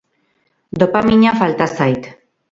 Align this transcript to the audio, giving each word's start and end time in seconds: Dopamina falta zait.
Dopamina 0.83 1.33
falta 1.41 1.67
zait. 1.75 2.09